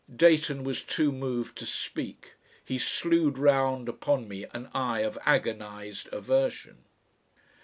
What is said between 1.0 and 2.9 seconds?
moved to speak. He